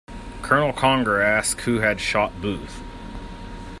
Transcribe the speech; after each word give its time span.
Colonel 0.41 0.73
Conger 0.73 1.21
asked 1.21 1.61
who 1.61 1.77
had 1.81 1.99
shot 1.99 2.41
Booth. 2.41 2.81